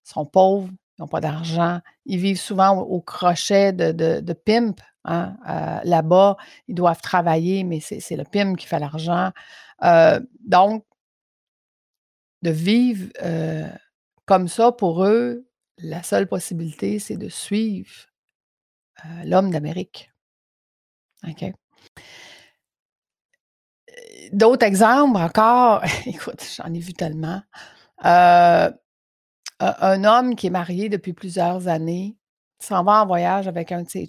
Ils 0.05 0.11
sont 0.11 0.25
pauvres, 0.25 0.69
n'ont 1.01 1.07
pas 1.07 1.21
d'argent, 1.21 1.79
ils 2.05 2.19
vivent 2.19 2.39
souvent 2.39 2.77
au, 2.77 3.01
crochet 3.01 3.73
de, 3.73 3.91
de, 3.91 4.33
pimp. 4.33 4.79
Hein, 5.03 5.35
euh, 5.49 5.79
là-bas, 5.83 6.37
ils 6.67 6.75
doivent 6.75 7.01
travailler, 7.01 7.63
mais 7.63 7.79
c'est 7.79 8.15
le 8.15 8.23
pimp 8.23 8.57
qui 8.57 8.67
fait 8.67 8.79
l'argent. 8.79 9.31
Euh, 9.83 10.19
donc, 10.45 10.85
de 12.43 12.51
vivre 12.51 13.11
euh, 13.23 13.67
comme 14.25 14.47
ça, 14.47 14.71
pour 14.71 15.03
eux, 15.03 15.47
la 15.79 16.03
seule 16.03 16.27
possibilité, 16.27 16.99
c'est 16.99 17.17
de 17.17 17.29
suivre 17.29 17.91
l'homme 19.25 19.49
d'Amérique. 19.49 20.11
OK? 21.27 21.51
D'autres 24.31 24.65
exemples 24.65 25.17
encore, 25.17 25.83
écoute, 26.05 26.43
j'en 26.55 26.71
ai 26.71 26.79
vu 26.79 26.93
tellement. 26.93 27.41
Un 29.61 30.03
homme 30.03 30.35
qui 30.35 30.47
est 30.47 30.51
marié 30.51 30.89
depuis 30.89 31.13
plusieurs 31.13 31.67
années 31.67 32.17
s'en 32.59 32.83
va 32.83 33.03
en 33.03 33.05
voyage 33.05 33.47
avec 33.47 33.71
un 33.71 33.83
de 33.83 33.89
ses 33.89 34.07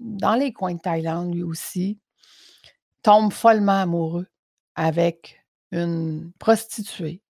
dans 0.00 0.34
les 0.34 0.52
coins 0.52 0.74
de 0.74 0.80
Thaïlande, 0.80 1.34
lui 1.34 1.42
aussi, 1.42 1.98
tombe 3.02 3.32
follement 3.32 3.82
amoureux 3.82 4.26
avec 4.74 5.44
une 5.70 6.32
prostituée 6.38 7.22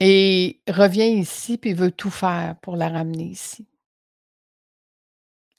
et 0.00 0.60
revient 0.68 1.18
ici 1.18 1.58
puis 1.58 1.72
veut 1.72 1.90
tout 1.90 2.10
faire 2.10 2.56
pour 2.60 2.76
la 2.76 2.88
ramener 2.88 3.24
ici. 3.24 3.66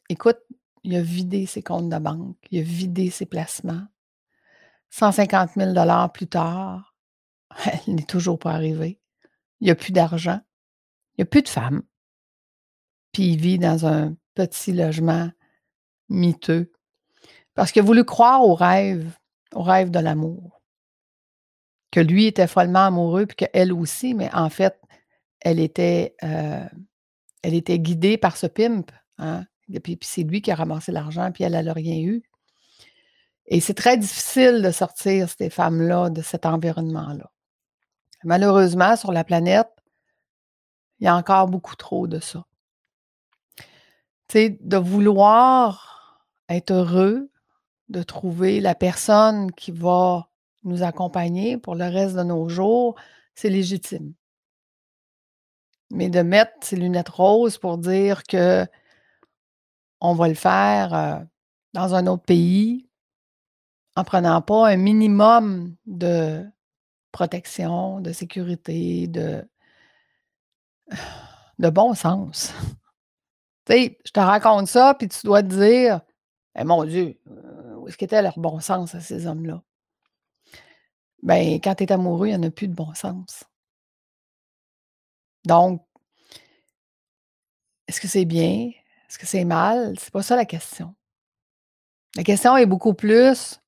Écoute, 0.08 0.40
il 0.84 0.96
a 0.96 1.02
vidé 1.02 1.46
ses 1.46 1.62
comptes 1.62 1.90
de 1.90 1.98
banque, 1.98 2.38
il 2.52 2.60
a 2.60 2.64
vidé 2.64 3.10
ses 3.10 3.26
placements. 3.26 3.86
150 4.92 5.52
000 5.56 5.74
plus 6.14 6.28
tard, 6.28 6.96
elle 7.86 7.96
n'est 7.96 8.04
toujours 8.04 8.40
pas 8.40 8.54
arrivée. 8.54 8.99
Il 9.62 9.66
n'y 9.66 9.72
a 9.72 9.76
plus 9.76 9.92
d'argent. 9.92 10.40
Il 11.18 11.22
n'y 11.22 11.24
a 11.24 11.26
plus 11.26 11.42
de 11.42 11.50
femme. 11.50 11.84
Puis 13.12 13.32
il 13.34 13.42
vit 13.42 13.60
dans 13.60 13.86
un 13.86 14.16
petit 14.36 14.72
logement 14.72 15.30
miteux. 16.10 16.72
Parce 17.56 17.72
qu'il 17.72 17.82
a 17.82 17.86
voulu 17.86 18.06
croire 18.06 18.44
au 18.44 18.56
rêve, 18.56 19.12
au 19.54 19.64
rêve 19.64 19.92
de 19.92 20.00
l'amour. 20.00 20.62
Que 21.92 22.00
lui 22.00 22.26
était 22.28 22.48
follement 22.48 22.86
amoureux, 22.86 23.26
puis 23.26 23.36
qu'elle 23.36 23.74
aussi, 23.74 24.14
mais 24.14 24.34
en 24.34 24.50
fait, 24.50 24.80
elle 25.42 25.60
était, 25.60 26.16
euh, 26.24 26.66
elle 27.42 27.56
était 27.56 27.80
guidée 27.80 28.18
par 28.18 28.38
ce 28.38 28.48
pimp. 28.48 28.92
Hein? 29.18 29.46
Puis, 29.84 29.98
c'est 30.02 30.24
lui 30.24 30.42
qui 30.42 30.52
a 30.52 30.56
ramassé 30.56 30.92
l'argent, 30.92 31.32
puis 31.32 31.44
elle, 31.44 31.54
n'a 31.64 31.74
rien 31.74 32.00
eu. 32.00 32.24
Et 33.48 33.60
c'est 33.60 33.74
très 33.74 33.98
difficile 33.98 34.62
de 34.62 34.72
sortir 34.72 35.28
ces 35.30 35.50
femmes-là 35.50 36.10
de 36.10 36.22
cet 36.22 36.46
environnement-là. 36.46 37.32
Malheureusement, 38.24 38.96
sur 38.96 39.12
la 39.12 39.24
planète, 39.24 39.70
il 41.00 41.06
y 41.06 41.08
a 41.08 41.16
encore 41.16 41.48
beaucoup 41.48 41.76
trop 41.76 42.08
de 42.08 42.20
ça. 42.20 42.46
Tu 44.28 44.34
sais, 44.34 44.58
de 44.62 44.78
vouloir 44.78 46.28
être 46.50 46.72
heureux, 46.72 47.32
de 47.88 48.04
trouver 48.04 48.60
la 48.60 48.76
personne 48.76 49.52
qui 49.52 49.72
va 49.72 50.30
nous 50.64 50.84
accompagner 50.84 51.58
pour 51.58 51.76
le 51.76 51.86
reste 51.86 52.16
de 52.16 52.24
nos 52.24 52.50
jours, 52.50 52.96
c'est 53.34 53.50
légitime. 53.50 54.14
Mais 55.92 56.10
de 56.10 56.22
mettre 56.22 56.52
ses 56.62 56.76
lunettes 56.76 57.10
roses 57.10 57.58
pour 57.58 57.78
dire 57.78 58.24
que 58.24 58.68
on 60.02 60.14
va 60.14 60.28
le 60.28 60.36
faire 60.36 60.94
euh, 60.94 61.20
dans 61.74 61.96
un 61.96 62.08
autre 62.08 62.24
pays 62.24 62.90
en 63.96 64.04
prenant 64.04 64.42
pas 64.42 64.70
un 64.70 64.78
minimum 64.78 65.76
de 65.86 66.46
protection, 67.12 68.00
de 68.02 68.12
sécurité, 68.12 69.08
de, 69.08 69.48
de 71.60 71.70
bon 71.70 71.94
sens. 71.94 72.54
tu 73.66 73.74
sais, 73.74 74.00
je 74.06 74.12
te 74.12 74.20
raconte 74.20 74.68
ça, 74.68 74.94
puis 74.94 75.08
tu 75.08 75.20
dois 75.26 75.44
te 75.44 75.48
dire, 75.48 76.02
eh, 76.56 76.64
mon 76.64 76.84
Dieu, 76.86 77.20
euh, 77.30 77.76
où 77.76 77.88
est-ce 77.88 77.98
qu'était 77.98 78.22
leur 78.22 78.40
bon 78.40 78.60
sens 78.60 78.96
à 78.96 79.02
ces 79.02 79.28
hommes-là? 79.28 79.62
Ben, 81.22 81.60
quand 81.62 81.76
tu 81.76 81.84
es 81.84 81.92
amoureux, 81.92 82.28
il 82.28 82.38
n'y 82.38 82.46
en 82.46 82.48
a 82.48 82.52
plus 82.52 82.68
de 82.68 82.74
bon 82.74 82.94
sens. 82.94 83.44
Donc, 85.46 85.86
est-ce 87.88 88.00
que 88.00 88.08
c'est 88.08 88.26
bien? 88.26 88.72
Est-ce 89.10 89.18
que 89.18 89.26
c'est 89.26 89.46
mal? 89.46 89.96
C'est 90.00 90.12
pas 90.12 90.22
ça 90.22 90.36
la 90.36 90.46
question. 90.46 90.96
La 92.16 92.24
question 92.24 92.56
est 92.58 92.66
beaucoup 92.66 92.94
plus, 92.94 93.60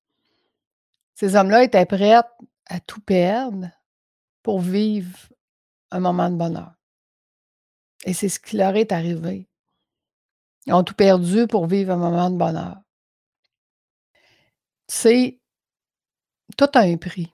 ces 1.14 1.36
hommes-là 1.36 1.62
étaient 1.62 1.86
prêts 1.86 2.20
à 2.66 2.80
tout 2.80 3.00
perdre 3.00 3.68
pour 4.42 4.60
vivre 4.60 5.18
un 5.90 6.00
moment 6.00 6.30
de 6.30 6.36
bonheur. 6.36 6.72
Et 8.04 8.14
c'est 8.14 8.28
ce 8.28 8.40
qui 8.40 8.56
leur 8.56 8.74
est 8.76 8.92
arrivé. 8.92 9.48
Ils 10.66 10.72
ont 10.74 10.84
tout 10.84 10.94
perdu 10.94 11.46
pour 11.46 11.66
vivre 11.66 11.92
un 11.92 11.96
moment 11.96 12.30
de 12.30 12.36
bonheur. 12.36 12.76
Sais, 14.88 15.40
tout 16.56 16.68
a 16.74 16.80
un 16.80 16.96
prix. 16.96 17.32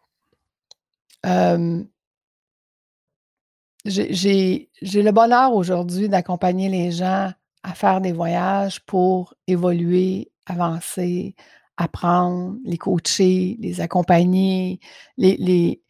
j'ai 3.84 4.70
le 4.82 5.10
bonheur 5.10 5.54
aujourd'hui 5.54 6.08
d'accompagner 6.08 6.68
les 6.68 6.92
gens 6.92 7.32
à 7.62 7.74
faire 7.74 8.00
des 8.00 8.12
voyages 8.12 8.80
pour 8.84 9.34
évoluer, 9.46 10.30
avancer, 10.46 11.34
apprendre, 11.78 12.56
les 12.64 12.76
coacher, 12.76 13.56
les 13.60 13.80
accompagner, 13.80 14.80
les, 15.16 15.80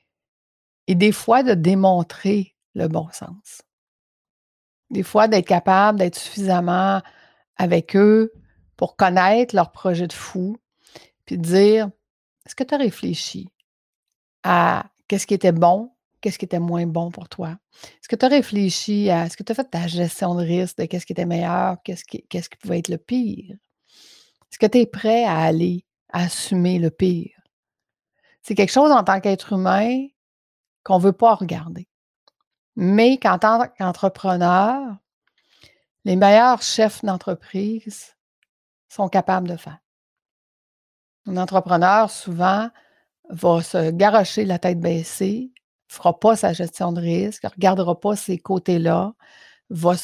et 0.87 0.95
des 0.95 1.13
fois 1.13 1.43
de 1.43 1.55
démontrer 1.55 2.55
le 2.75 2.89
bon 2.89 3.09
sens. 3.11 3.63
Des 4.91 5.03
fois 5.03 5.29
d'être 5.29 5.47
capable 5.47 5.99
d'être 5.99 6.19
suffisamment 6.19 7.01
avec 7.57 7.97
eux 7.97 8.33
pour 8.77 8.97
connaître 8.97 9.57
leur 9.57 9.73
projet 9.73 10.07
de 10.07 10.13
fou, 10.13 10.59
puis 11.25 11.39
dire, 11.39 11.91
est-ce 12.47 12.55
que 12.55 12.65
tu 12.65 12.75
as 12.75 12.79
réfléchi 12.79 13.49
à 14.43 14.91
qu'est-ce 15.09 15.27
qui 15.27 15.35
était 15.35 15.53
bon, 15.53 15.91
qu'est-ce 16.21 16.39
qui 16.39 16.45
était 16.45 16.61
moins 16.61 16.87
bon 16.87 17.11
pour 17.11 17.29
toi? 17.31 17.59
Est-ce 17.83 18.09
que 18.09 18.17
tu 18.17 18.27
as 18.27 18.29
réfléchi 18.29 19.11
à, 19.11 19.25
est-ce 19.25 19.37
que 19.39 19.43
tu 19.43 19.53
as 19.53 19.55
fait 19.55 19.71
ta 19.71 19.87
gestion 19.87 20.35
de 20.35 20.45
risque 20.45 20.77
de 20.79 20.85
qu'est-ce 20.85 21.07
qui 21.07 21.13
était 21.13 21.27
meilleur, 21.27 21.83
qu'est-ce 21.83 22.05
qui, 22.05 22.27
qu'est-ce 22.29 22.51
qui 22.51 22.59
pouvait 22.59 22.79
être 22.79 22.89
le 22.89 22.99
pire? 22.99 23.57
Est-ce 24.51 24.59
que 24.59 24.67
tu 24.67 24.79
es 24.79 24.87
prêt 24.87 25.25
à 25.25 25.39
aller 25.41 25.85
assumer 26.13 26.79
le 26.79 26.91
pire? 26.91 27.39
C'est 28.43 28.55
quelque 28.55 28.73
chose 28.73 28.91
en 28.91 29.05
tant 29.05 29.21
qu'être 29.21 29.53
humain 29.53 30.07
qu'on 30.85 30.99
ne 30.99 31.03
veut 31.03 31.13
pas 31.13 31.35
regarder. 31.35 31.87
Mais 32.77 33.19
qu'en 33.19 33.39
tant 33.39 33.67
qu'entrepreneur, 33.77 34.97
les 36.05 36.17
meilleurs 36.17 36.63
chefs 36.63 37.05
d'entreprise 37.05 38.17
sont 38.89 39.09
capables 39.09 39.49
de 39.49 39.57
faire. 39.57 39.79
Un 41.27 41.37
entrepreneur, 41.37 42.11
souvent, 42.11 42.71
va 43.29 43.63
se 43.63 43.91
garocher 43.91 44.45
la 44.45 44.59
tête 44.59 44.81
baissée, 44.81 45.53
ne 45.91 45.95
fera 45.95 46.19
pas 46.19 46.37
sa 46.37 46.53
gestion 46.53 46.93
de 46.93 47.01
risque, 47.01 47.45
ne 47.45 47.51
regardera 47.51 48.01
pas 48.01 48.17
ces 48.17 48.39
côtés-là, 48.39 49.13
va, 49.71 49.95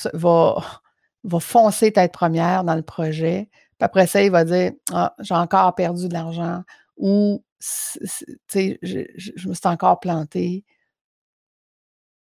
foncer 1.41 1.93
tête 1.93 2.13
première 2.13 2.65
dans 2.65 2.75
le 2.75 2.83
projet. 2.83 3.49
Après 3.85 4.07
ça, 4.07 4.23
il 4.23 4.31
va 4.31 4.45
dire 4.45 4.73
ah, 4.93 5.15
j'ai 5.21 5.35
encore 5.35 5.75
perdu 5.75 6.09
de 6.09 6.15
l'argent 6.15 6.63
ou 6.97 7.45
je, 7.61 8.75
je 8.83 9.49
me 9.49 9.55
suis 9.55 9.69
encore 9.69 10.01
planté. 10.01 10.65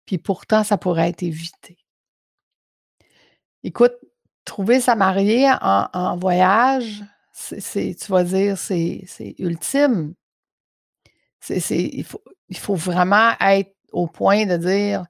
Puis 0.07 0.19
pourtant, 0.19 0.65
ça 0.65 0.77
pourrait 0.77 1.11
être 1.11 1.23
évité. 1.23 1.79
Écoute, 3.63 3.95
trouver 4.45 4.81
sa 4.81 4.97
mariée 4.97 5.49
en, 5.61 6.17
voyage, 6.17 7.05
tu 7.49 7.95
vas 8.09 8.25
dire, 8.25 8.59
c'est, 8.59 9.07
ultime. 9.39 10.15
il, 11.49 12.05
faut, 12.05 12.23
il 12.49 12.59
faut 12.59 12.75
vraiment 12.75 13.33
être 13.41 13.77
au 13.93 14.09
point 14.09 14.47
de 14.47 14.57
dire 14.57 15.07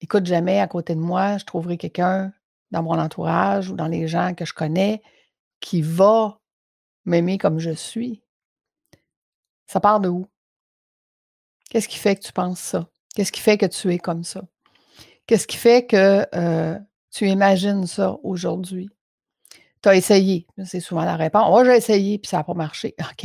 écoute, 0.00 0.26
jamais 0.26 0.60
à 0.60 0.66
côté 0.66 0.94
de 0.94 1.00
moi, 1.00 1.38
je 1.38 1.44
trouverai 1.44 1.78
quelqu'un 1.78 2.32
dans 2.72 2.82
mon 2.82 2.98
entourage 2.98 3.70
ou 3.70 3.74
dans 3.76 3.86
les 3.86 4.08
gens 4.08 4.34
que 4.34 4.44
je 4.44 4.52
connais 4.52 5.00
qui 5.64 5.80
va 5.80 6.38
m'aimer 7.06 7.38
comme 7.38 7.58
je 7.58 7.70
suis. 7.70 8.20
Ça 9.66 9.80
part 9.80 9.98
de 9.98 10.10
où? 10.10 10.26
Qu'est-ce 11.70 11.88
qui 11.88 11.96
fait 11.96 12.16
que 12.16 12.20
tu 12.20 12.34
penses 12.34 12.60
ça? 12.60 12.86
Qu'est-ce 13.14 13.32
qui 13.32 13.40
fait 13.40 13.56
que 13.56 13.64
tu 13.64 13.90
es 13.90 13.98
comme 13.98 14.24
ça? 14.24 14.42
Qu'est-ce 15.26 15.46
qui 15.46 15.56
fait 15.56 15.86
que 15.86 16.26
euh, 16.34 16.78
tu 17.10 17.28
imagines 17.28 17.86
ça 17.86 18.18
aujourd'hui? 18.22 18.90
Tu 19.82 19.88
as 19.88 19.96
essayé. 19.96 20.46
C'est 20.66 20.80
souvent 20.80 21.06
la 21.06 21.16
réponse. 21.16 21.48
Moi, 21.48 21.64
j'ai 21.64 21.76
essayé, 21.76 22.18
puis 22.18 22.28
ça 22.28 22.36
n'a 22.36 22.44
pas 22.44 22.52
marché. 22.52 22.94
OK. 23.00 23.24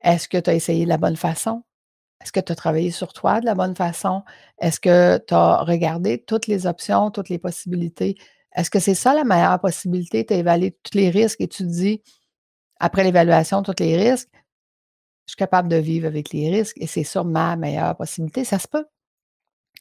Est-ce 0.00 0.28
que 0.28 0.38
tu 0.38 0.50
as 0.50 0.54
essayé 0.54 0.84
de 0.84 0.88
la 0.88 0.96
bonne 0.96 1.16
façon? 1.16 1.64
Est-ce 2.22 2.30
que 2.30 2.40
tu 2.40 2.52
as 2.52 2.56
travaillé 2.56 2.92
sur 2.92 3.12
toi 3.12 3.40
de 3.40 3.46
la 3.46 3.56
bonne 3.56 3.74
façon? 3.74 4.22
Est-ce 4.60 4.78
que 4.78 5.18
tu 5.26 5.34
as 5.34 5.64
regardé 5.64 6.22
toutes 6.22 6.46
les 6.46 6.68
options, 6.68 7.10
toutes 7.10 7.30
les 7.30 7.38
possibilités? 7.40 8.16
Est-ce 8.54 8.70
que 8.70 8.80
c'est 8.80 8.94
ça 8.94 9.14
la 9.14 9.24
meilleure 9.24 9.60
possibilité? 9.60 10.24
Tu 10.24 10.34
évalué 10.34 10.76
tous 10.82 10.96
les 10.96 11.10
risques? 11.10 11.40
Et 11.40 11.48
tu 11.48 11.64
te 11.64 11.68
dis, 11.68 12.02
après 12.80 13.04
l'évaluation 13.04 13.62
tous 13.62 13.74
les 13.80 13.96
risques, 13.96 14.30
je 15.26 15.32
suis 15.32 15.36
capable 15.36 15.68
de 15.68 15.76
vivre 15.76 16.06
avec 16.06 16.32
les 16.32 16.48
risques 16.48 16.78
et 16.80 16.86
c'est 16.86 17.04
ça 17.04 17.22
ma 17.22 17.54
meilleure 17.56 17.96
possibilité. 17.96 18.44
Ça 18.44 18.58
se 18.58 18.66
peut. 18.66 18.86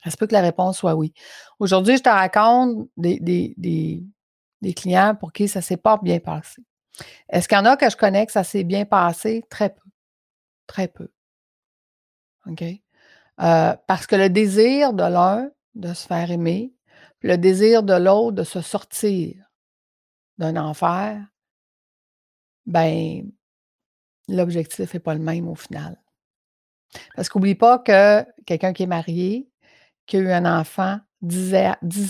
Ça 0.03 0.11
se 0.11 0.17
peut 0.17 0.27
que 0.27 0.33
la 0.33 0.41
réponse 0.41 0.77
soit 0.77 0.95
oui. 0.95 1.13
Aujourd'hui, 1.59 1.97
je 1.97 2.03
te 2.03 2.09
raconte 2.09 2.89
des, 2.97 3.19
des, 3.57 4.73
clients 4.73 5.15
pour 5.15 5.31
qui 5.31 5.47
ça 5.47 5.59
ne 5.59 5.63
s'est 5.63 5.77
pas 5.77 5.97
bien 6.03 6.19
passé. 6.19 6.61
Est-ce 7.29 7.47
qu'il 7.47 7.57
y 7.57 7.61
en 7.61 7.65
a 7.65 7.77
que 7.77 7.89
je 7.89 7.95
connais 7.95 8.25
que 8.25 8.31
ça 8.31 8.43
s'est 8.43 8.63
bien 8.63 8.85
passé? 8.85 9.43
Très 9.49 9.69
peu. 9.69 9.89
Très 10.67 10.87
peu. 10.87 11.09
OK? 12.45 12.63
Euh, 13.39 13.75
parce 13.87 14.07
que 14.07 14.15
le 14.15 14.29
désir 14.29 14.93
de 14.93 15.03
l'un 15.03 15.49
de 15.75 15.93
se 15.93 16.07
faire 16.07 16.29
aimer, 16.31 16.73
le 17.27 17.37
désir 17.37 17.83
de 17.83 17.93
l'autre 17.93 18.37
de 18.37 18.43
se 18.45 18.61
sortir 18.61 19.35
d'un 20.37 20.55
enfer, 20.55 21.21
ben, 22.65 23.29
l'objectif 24.29 24.93
n'est 24.93 25.01
pas 25.01 25.13
le 25.13 25.19
même 25.19 25.49
au 25.49 25.55
final. 25.55 26.01
Parce 27.17 27.27
qu'oublie 27.27 27.55
pas 27.55 27.79
que 27.79 28.25
quelqu'un 28.45 28.71
qui 28.71 28.83
est 28.83 28.87
marié, 28.87 29.51
qui 30.05 30.15
a 30.15 30.19
eu 30.21 30.31
un 30.31 30.45
enfant 30.45 31.01
dix, 31.21 31.53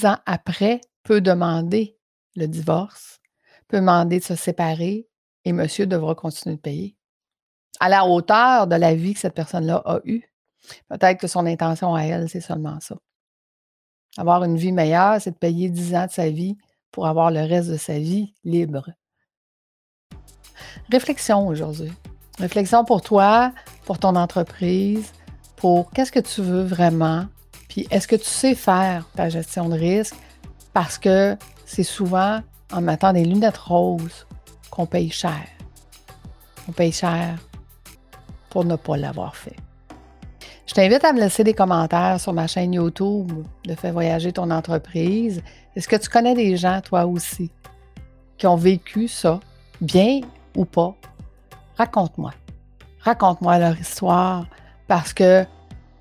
ans 0.05 0.19
après, 0.27 0.81
peut 1.01 1.19
demander 1.19 1.97
le 2.36 2.45
divorce, 2.45 3.19
peut 3.67 3.77
demander 3.77 4.19
de 4.19 4.24
se 4.24 4.36
séparer 4.36 5.07
et 5.45 5.51
monsieur 5.51 5.88
devra 5.88 6.13
continuer 6.13 6.57
de 6.57 6.62
payer. 6.62 6.95
À 7.79 7.89
la 7.89 8.05
hauteur 8.05 8.67
de 8.67 8.75
la 8.75 8.93
vie 8.93 9.15
que 9.15 9.19
cette 9.19 9.33
personne-là 9.33 9.81
a 9.83 10.00
eue. 10.05 10.31
Peut-être 10.89 11.19
que 11.19 11.27
son 11.27 11.47
intention 11.47 11.95
à 11.95 12.03
elle, 12.03 12.29
c'est 12.29 12.39
seulement 12.39 12.79
ça. 12.81 12.97
Avoir 14.15 14.43
une 14.43 14.57
vie 14.57 14.71
meilleure, 14.71 15.21
c'est 15.21 15.31
de 15.31 15.37
payer 15.37 15.69
dix 15.69 15.95
ans 15.95 16.05
de 16.05 16.11
sa 16.11 16.29
vie 16.29 16.57
pour 16.91 17.07
avoir 17.07 17.31
le 17.31 17.41
reste 17.41 17.69
de 17.69 17.77
sa 17.77 17.99
vie 17.99 18.33
libre. 18.43 18.89
Réflexion 20.91 21.47
aujourd'hui. 21.47 21.91
Réflexion 22.39 22.85
pour 22.85 23.01
toi, 23.01 23.51
pour 23.85 23.99
ton 23.99 24.15
entreprise, 24.15 25.11
pour 25.55 25.91
qu'est-ce 25.91 26.11
que 26.11 26.19
tu 26.19 26.41
veux 26.41 26.63
vraiment, 26.63 27.25
puis 27.67 27.87
est-ce 27.91 28.07
que 28.07 28.15
tu 28.15 28.25
sais 28.25 28.55
faire 28.55 29.05
ta 29.15 29.29
gestion 29.29 29.69
de 29.69 29.75
risque? 29.75 30.15
Parce 30.73 30.97
que 30.97 31.35
c'est 31.65 31.83
souvent 31.83 32.41
en 32.71 32.81
mettant 32.81 33.13
des 33.13 33.25
lunettes 33.25 33.57
roses 33.57 34.25
qu'on 34.69 34.85
paye 34.85 35.09
cher. 35.09 35.47
On 36.67 36.71
paye 36.71 36.91
cher 36.91 37.37
pour 38.49 38.65
ne 38.65 38.75
pas 38.75 38.97
l'avoir 38.97 39.35
fait. 39.35 39.55
Je 40.67 40.74
t'invite 40.74 41.03
à 41.05 41.13
me 41.13 41.19
laisser 41.19 41.45
des 41.45 41.53
commentaires 41.53 42.19
sur 42.19 42.33
ma 42.33 42.45
chaîne 42.45 42.74
YouTube 42.74 43.31
de 43.65 43.74
Fais 43.74 43.91
voyager 43.91 44.33
ton 44.33 44.51
entreprise. 44.51 45.41
Est-ce 45.75 45.88
que 45.88 45.95
tu 45.95 46.09
connais 46.09 46.36
des 46.36 46.57
gens, 46.57 46.81
toi 46.81 47.05
aussi, 47.05 47.50
qui 48.38 48.47
ont 48.47 48.57
vécu 48.57 49.07
ça, 49.07 49.39
bien 49.79 50.21
ou 50.55 50.65
pas? 50.65 50.93
raconte-moi. 51.77 52.33
Raconte-moi 53.00 53.59
leur 53.59 53.79
histoire 53.79 54.47
parce 54.88 55.13
que 55.13 55.45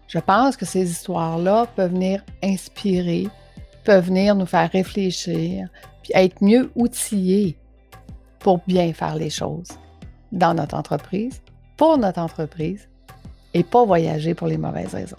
je 0.08 0.18
pense 0.18 0.56
que 0.56 0.64
ces 0.64 0.90
histoires-là 0.90 1.66
peuvent 1.76 1.92
venir 1.92 2.24
inspirer, 2.42 3.28
peuvent 3.84 4.06
venir 4.06 4.34
nous 4.34 4.46
faire 4.46 4.70
réfléchir, 4.70 5.68
puis 6.02 6.12
être 6.14 6.42
mieux 6.42 6.70
outillés 6.74 7.56
pour 8.38 8.60
bien 8.66 8.92
faire 8.92 9.16
les 9.16 9.30
choses 9.30 9.68
dans 10.32 10.54
notre 10.54 10.74
entreprise, 10.74 11.42
pour 11.76 11.98
notre 11.98 12.20
entreprise 12.20 12.88
et 13.56 13.64
pas 13.64 13.86
voyager 13.86 14.34
pour 14.34 14.48
les 14.48 14.58
mauvaises 14.58 14.94
raisons. 14.94 15.16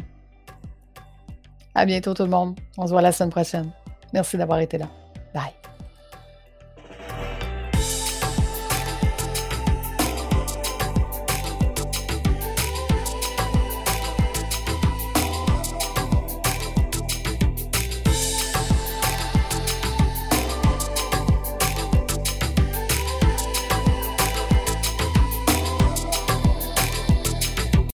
À 1.73 1.85
bientôt 1.87 2.13
tout 2.13 2.23
le 2.23 2.29
monde. 2.29 2.55
On 2.77 2.85
se 2.85 2.91
voit 2.91 3.01
la 3.01 3.11
semaine 3.11 3.31
prochaine. 3.31 3.71
Merci 4.13 4.37
d'avoir 4.37 4.59
été 4.59 4.77
là. 4.77 4.87
Bye. 5.33 5.53